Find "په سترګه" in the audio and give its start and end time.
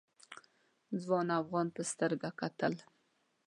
1.75-2.29